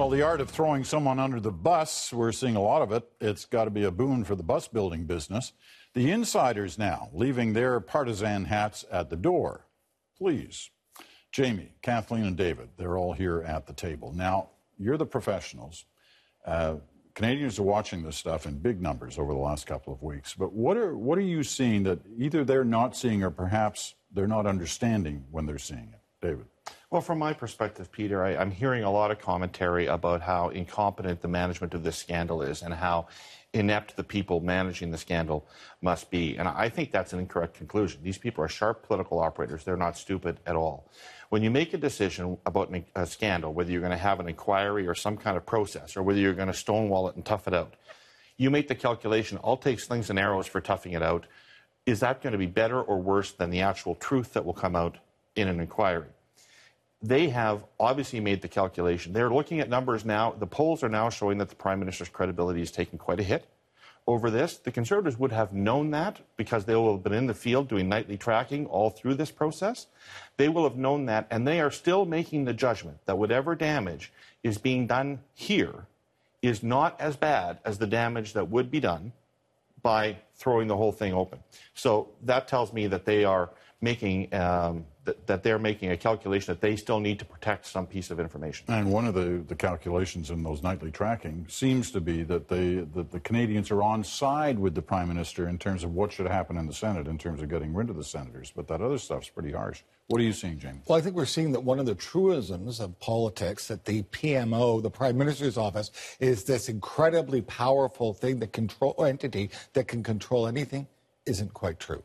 [0.00, 3.06] Well, the art of throwing someone under the bus, we're seeing a lot of it.
[3.20, 5.52] It's got to be a boon for the bus building business.
[5.92, 9.66] The insiders now leaving their partisan hats at the door.
[10.16, 10.70] Please.
[11.32, 14.12] Jamie, Kathleen, and David, they're all here at the table.
[14.14, 14.48] Now,
[14.78, 15.84] you're the professionals.
[16.46, 16.76] Uh,
[17.20, 20.32] Canadians are watching this stuff in big numbers over the last couple of weeks.
[20.32, 24.26] But what are, what are you seeing that either they're not seeing or perhaps they're
[24.26, 26.00] not understanding when they're seeing it?
[26.22, 26.46] David.
[26.90, 31.20] Well, from my perspective, Peter, I, am hearing a lot of commentary about how incompetent
[31.20, 33.06] the management of this scandal is and how
[33.52, 35.46] inept the people managing the scandal
[35.80, 36.36] must be.
[36.36, 38.00] And I think that's an incorrect conclusion.
[38.02, 39.62] These people are sharp political operators.
[39.62, 40.90] They're not stupid at all.
[41.28, 44.88] When you make a decision about a scandal, whether you're going to have an inquiry
[44.88, 47.54] or some kind of process, or whether you're going to stonewall it and tough it
[47.54, 47.74] out,
[48.36, 51.26] you make the calculation, I'll take slings and arrows for toughing it out.
[51.86, 54.74] Is that going to be better or worse than the actual truth that will come
[54.74, 54.98] out
[55.36, 56.08] in an inquiry?
[57.02, 59.12] They have obviously made the calculation.
[59.12, 60.32] They're looking at numbers now.
[60.32, 63.46] The polls are now showing that the prime minister's credibility is taking quite a hit
[64.06, 64.58] over this.
[64.58, 67.88] The conservatives would have known that because they will have been in the field doing
[67.88, 69.86] nightly tracking all through this process.
[70.36, 74.12] They will have known that, and they are still making the judgment that whatever damage
[74.42, 75.86] is being done here
[76.42, 79.12] is not as bad as the damage that would be done
[79.82, 81.38] by throwing the whole thing open.
[81.74, 86.52] So that tells me that they are making um, that, that, they're making a calculation
[86.52, 88.64] that they still need to protect some piece of information.
[88.68, 92.76] And one of the, the calculations in those nightly tracking seems to be that, they,
[92.94, 96.26] that the Canadians are on side with the Prime Minister in terms of what should
[96.26, 98.52] happen in the Senate in terms of getting rid of the senators.
[98.54, 99.82] But that other stuff's pretty harsh.
[100.06, 100.84] What are you seeing, James?
[100.86, 104.82] Well, I think we're seeing that one of the truisms of politics that the PMO,
[104.82, 110.46] the Prime Minister's office, is this incredibly powerful thing, the control entity that can control
[110.46, 110.86] anything,
[111.26, 112.02] isn't quite true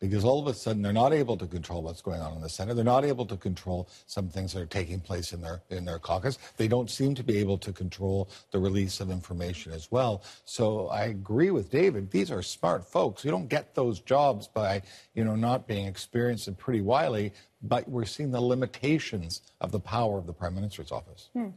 [0.00, 2.48] because all of a sudden they're not able to control what's going on in the
[2.48, 2.74] Senate.
[2.74, 5.98] They're not able to control some things that are taking place in their in their
[5.98, 6.38] caucus.
[6.56, 10.22] They don't seem to be able to control the release of information as well.
[10.44, 12.10] So I agree with David.
[12.10, 13.24] These are smart folks.
[13.24, 14.82] You don't get those jobs by
[15.14, 17.32] you know not being experienced and pretty wily
[17.62, 21.30] but we're seeing the limitations of the power of the prime minister's office.
[21.32, 21.48] Hmm.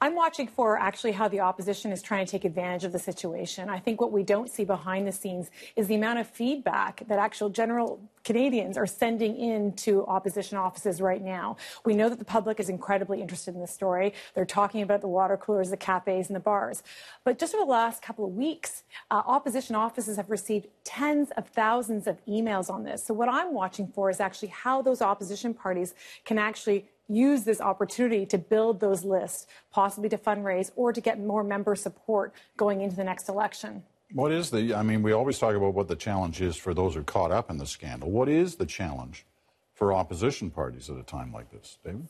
[0.00, 3.68] I'm watching for actually how the opposition is trying to take advantage of the situation.
[3.68, 7.18] I think what we don't see behind the scenes is the amount of feedback that
[7.18, 11.56] actual general Canadians are sending in to opposition offices right now.
[11.84, 14.14] We know that the public is incredibly interested in this story.
[14.34, 16.82] They're talking about the water coolers, the cafes, and the bars.
[17.22, 18.82] But just over the last couple of weeks,
[19.12, 23.04] uh, opposition offices have received tens of thousands of emails on this.
[23.04, 27.60] So what I'm watching for is actually how those opposition parties can actually use this
[27.60, 32.80] opportunity to build those lists, possibly to fundraise or to get more member support going
[32.80, 33.82] into the next election.
[34.12, 36.94] What is the, I mean, we always talk about what the challenge is for those
[36.94, 38.10] who are caught up in the scandal.
[38.10, 39.26] What is the challenge
[39.74, 42.06] for opposition parties at a time like this, David?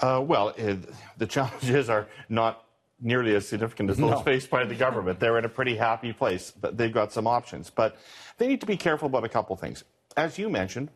[0.00, 0.78] Uh, well, it,
[1.16, 2.67] the challenges are not
[3.00, 4.20] nearly as significant as those no.
[4.20, 5.20] faced by the government.
[5.20, 7.70] They're in a pretty happy place, but they've got some options.
[7.70, 7.96] But
[8.38, 9.84] they need to be careful about a couple things.
[10.16, 10.90] As you mentioned,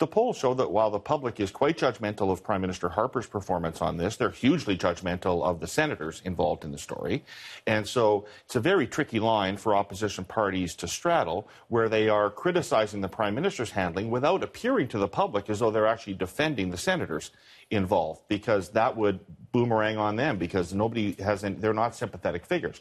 [0.00, 3.82] the polls show that while the public is quite judgmental of Prime Minister Harper's performance
[3.82, 7.22] on this, they're hugely judgmental of the senators involved in the story.
[7.66, 12.30] And so it's a very tricky line for opposition parties to straddle, where they are
[12.30, 16.70] criticizing the Prime Minister's handling without appearing to the public as though they're actually defending
[16.70, 17.30] the senators
[17.70, 19.20] involved, because that would
[19.52, 22.80] boomerang on them, because nobody has, any, they're not sympathetic figures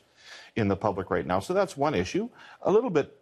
[0.55, 1.41] in the public right now.
[1.41, 2.29] So that's one issue.
[2.61, 3.18] A little bit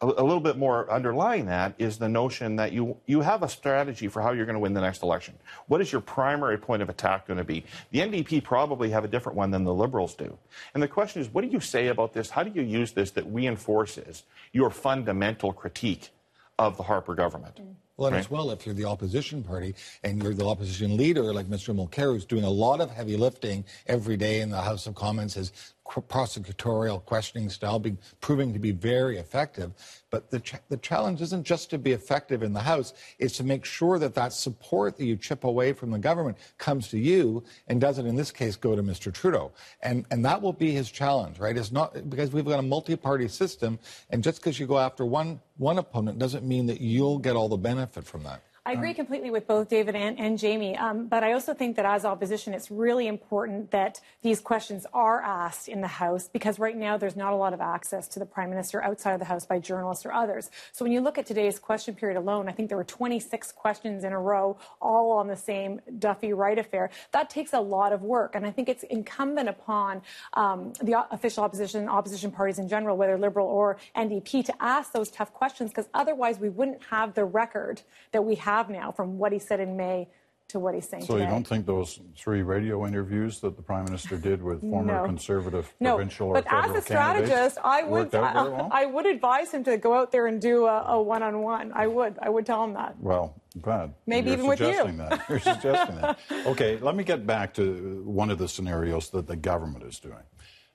[0.00, 3.48] a, a, little bit more underlying that is the notion that you, you have a
[3.48, 5.34] strategy for how you're going to win the next election.
[5.68, 7.64] What is your primary point of attack going to be?
[7.92, 10.36] The NDP probably have a different one than the Liberals do.
[10.74, 12.30] And the question is, what do you say about this?
[12.30, 16.10] How do you use this that reinforces your fundamental critique
[16.58, 17.56] of the Harper government?
[17.56, 17.74] Mm.
[17.96, 18.20] Well, and right.
[18.20, 19.74] as well, if you're the opposition party
[20.04, 21.74] and you're the opposition leader, like Mr.
[21.74, 25.32] Mulcair, who's doing a lot of heavy lifting every day in the House of Commons,
[25.32, 25.50] his
[25.88, 29.72] prosecutorial questioning style being, proving to be very effective.
[30.10, 33.44] But the, ch- the challenge isn't just to be effective in the House, it's to
[33.44, 37.44] make sure that that support that you chip away from the government comes to you
[37.68, 39.12] and doesn't, in this case, go to Mr.
[39.12, 39.52] Trudeau.
[39.82, 41.56] And, and that will be his challenge, right?
[41.56, 43.78] It's not because we've got a multi party system,
[44.10, 47.48] and just because you go after one, one opponent doesn't mean that you'll get all
[47.48, 48.42] the benefit from that.
[48.66, 51.86] I agree completely with both David and, and Jamie, um, but I also think that
[51.86, 56.76] as opposition, it's really important that these questions are asked in the House because right
[56.76, 59.46] now there's not a lot of access to the Prime Minister outside of the House
[59.46, 60.50] by journalists or others.
[60.72, 64.02] So when you look at today's question period alone, I think there were 26 questions
[64.02, 66.90] in a row, all on the same Duffy Wright affair.
[67.12, 70.02] That takes a lot of work, and I think it's incumbent upon
[70.34, 75.08] um, the official opposition, opposition parties in general, whether Liberal or NDP, to ask those
[75.08, 79.32] tough questions because otherwise we wouldn't have the record that we have now from what
[79.32, 80.08] he said in May
[80.48, 81.24] to what he's saying So today.
[81.24, 85.04] you don't think those three radio interviews that the Prime Minister did with former No.
[85.04, 88.68] Conservative no, provincial or but federal as a strategist, I would worked out very well?
[88.70, 91.72] I, would advise him to go out there and do a, a one-on-one.
[91.74, 92.16] I would.
[92.22, 92.94] I would tell him that.
[93.00, 93.92] Well, glad.
[94.06, 94.66] Maybe You're even with you.
[94.66, 95.24] suggesting That.
[95.28, 96.18] You're suggesting that.
[96.46, 100.22] Okay, let me get back to one of the scenarios that the government is doing.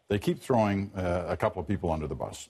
[0.10, 2.50] They keep throwing uh, a couple of people under the bus.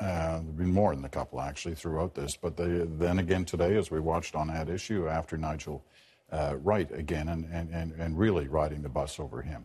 [0.00, 3.90] Uh, been more than a couple actually throughout this, but they, then again today, as
[3.92, 5.84] we watched on that issue after Nigel
[6.32, 9.64] uh, Wright again, and, and, and, and really riding the bus over him.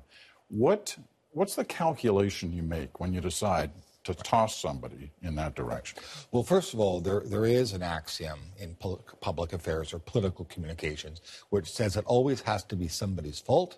[0.49, 0.95] What
[1.31, 3.71] what's the calculation you make when you decide
[4.03, 5.99] to toss somebody in that direction?
[6.31, 8.75] Well, first of all, there, there is an axiom in
[9.21, 13.77] public affairs or political communications which says it always has to be somebody's fault.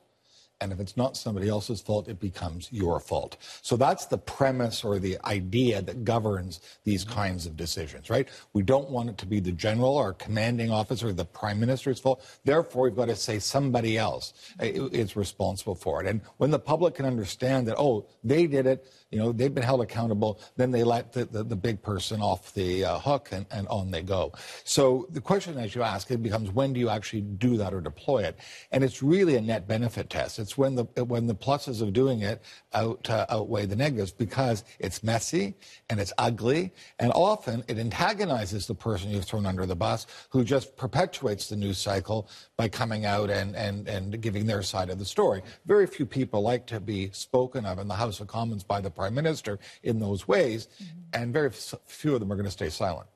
[0.61, 3.37] And if it's not somebody else's fault, it becomes your fault.
[3.61, 7.15] So that's the premise or the idea that governs these mm-hmm.
[7.15, 8.29] kinds of decisions, right?
[8.53, 11.99] We don't want it to be the general or commanding officer, or the prime minister's
[11.99, 12.23] fault.
[12.45, 16.07] Therefore, we've got to say somebody else eh, is responsible for it.
[16.07, 19.63] And when the public can understand that, oh, they did it, you know, they've been
[19.63, 23.45] held accountable, then they let the, the, the big person off the uh, hook and,
[23.51, 24.31] and on they go.
[24.63, 27.81] So the question, as you ask, it becomes when do you actually do that or
[27.81, 28.39] deploy it?
[28.71, 30.39] And it's really a net benefit test.
[30.39, 32.41] It's when the when the pluses of doing it
[32.73, 35.55] out uh, outweigh the negatives because it's messy
[35.89, 40.43] and it's ugly, and often it antagonizes the person you've thrown under the bus, who
[40.43, 44.99] just perpetuates the news cycle by coming out and and and giving their side of
[44.99, 45.41] the story.
[45.65, 48.89] Very few people like to be spoken of in the House of Commons by the
[49.01, 50.68] Prime Minister in those ways,
[51.12, 53.07] and very f- few of them are going to stay silent.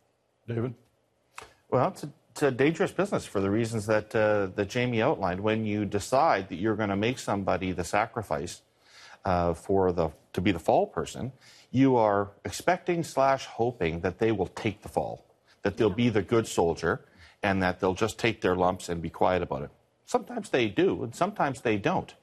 [0.48, 0.74] David?
[1.70, 5.42] Well, it's a, it's a dangerous business for the reasons that uh, that Jamie outlined.
[5.42, 8.64] When you decide that you're going to make somebody the sacrifice
[9.26, 11.32] uh, for the to be the fall person,
[11.70, 15.24] you are expecting slash hoping that they will take the fall,
[15.62, 17.06] that they'll be the good soldier,
[17.44, 19.70] and that they'll just take their lumps and be quiet about it.
[20.08, 22.16] Sometimes they do, and sometimes they don't.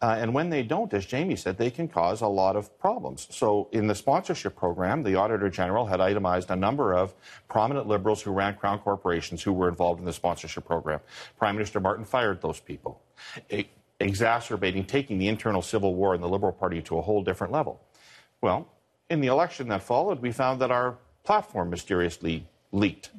[0.00, 3.26] Uh, and when they don't, as Jamie said, they can cause a lot of problems.
[3.30, 7.14] So, in the sponsorship program, the Auditor General had itemized a number of
[7.48, 11.00] prominent liberals who ran Crown corporations who were involved in the sponsorship program.
[11.36, 13.02] Prime Minister Martin fired those people,
[13.98, 17.80] exacerbating, taking the internal civil war in the Liberal Party to a whole different level.
[18.40, 18.68] Well,
[19.10, 23.10] in the election that followed, we found that our platform mysteriously leaked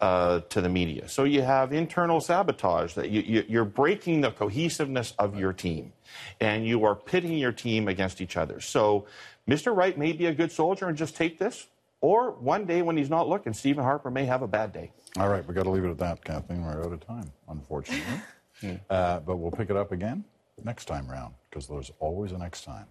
[0.00, 1.08] uh, to the media.
[1.08, 5.92] So you have internal sabotage that you, you, you're breaking the cohesiveness of your team,
[6.40, 8.60] and you are pitting your team against each other.
[8.60, 9.06] So
[9.48, 9.74] Mr.
[9.74, 11.66] Wright may be a good soldier and just take this,
[12.00, 14.92] or one day when he's not looking, Stephen Harper may have a bad day.
[15.16, 16.62] All right, we've got to leave it at that, Kathleen.
[16.62, 18.20] We're out of time, unfortunately.
[18.90, 20.24] uh, but we'll pick it up again
[20.64, 22.86] next time round because there's always a next time.